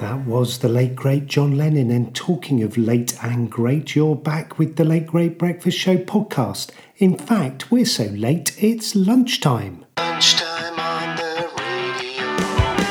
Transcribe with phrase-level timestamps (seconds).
[0.00, 1.90] That was the late great John Lennon.
[1.90, 6.70] And talking of late and great, you're back with the Late Great Breakfast Show podcast.
[6.98, 9.84] In fact, we're so late, it's lunchtime.
[9.96, 12.36] Lunchtime on the radio
[12.76, 12.86] the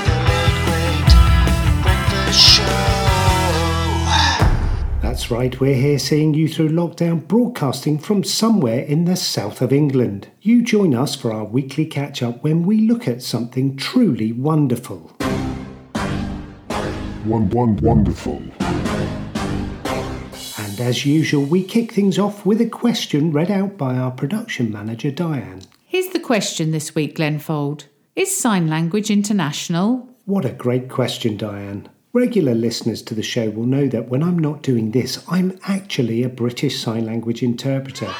[0.67, 2.63] late great breakfast show.
[5.01, 9.71] That's right, we're here seeing you through lockdown broadcasting from somewhere in the south of
[9.71, 10.28] England.
[10.42, 15.17] You join us for our weekly catch up when we look at something truly wonderful.
[17.27, 18.41] One, one, wonderful.
[20.57, 24.71] And as usual, we kick things off with a question read out by our production
[24.71, 25.63] manager, Diane.
[25.85, 27.88] Here's the question this week, Glenfold.
[28.16, 30.07] Is sign language international?
[30.23, 31.89] What a great question, Diane.
[32.13, 36.23] Regular listeners to the show will know that when I'm not doing this, I'm actually
[36.23, 38.13] a British Sign Language interpreter.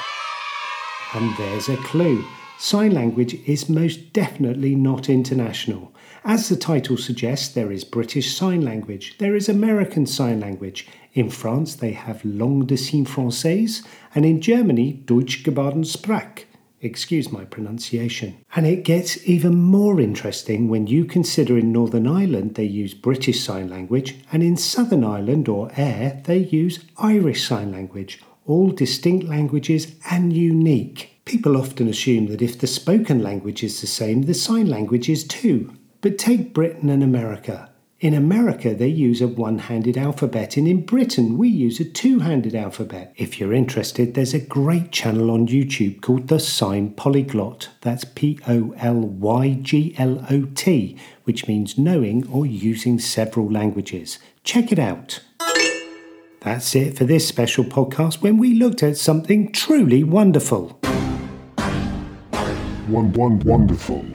[1.13, 2.26] And there's a clue.
[2.60, 5.94] Sign language is most definitely not international.
[6.26, 10.88] As the title suggests, there is British Sign Language, there is American Sign Language.
[11.14, 16.46] In France, they have Langue de Signes Française, and in Germany, Deutsche Gebärdensprache.
[16.82, 18.38] Excuse my pronunciation.
[18.55, 23.40] And it gets even more interesting when you consider in Northern Ireland they use British
[23.44, 29.27] Sign Language, and in Southern Ireland or Eire they use Irish Sign Language, all distinct
[29.27, 31.16] languages and unique.
[31.28, 35.26] People often assume that if the spoken language is the same, the sign language is
[35.26, 35.74] too.
[36.00, 37.70] But take Britain and America.
[38.00, 42.20] In America, they use a one handed alphabet, and in Britain, we use a two
[42.20, 43.12] handed alphabet.
[43.18, 47.72] If you're interested, there's a great channel on YouTube called The Sign Polyglot.
[47.82, 53.52] That's P O L Y G L O T, which means knowing or using several
[53.52, 54.18] languages.
[54.46, 55.20] Check it out.
[56.48, 60.77] That's it for this special podcast when we looked at something truly wonderful.
[62.88, 64.06] One, one, wonderful.